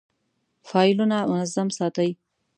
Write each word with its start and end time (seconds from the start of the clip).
فایلونه 0.69 1.17
منظم 1.31 1.67
ساتئ؟ 1.77 2.11